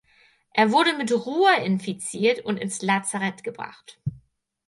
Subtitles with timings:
[0.51, 4.01] Er wurde mit Ruhr infiziert und ins Lazarett gebracht.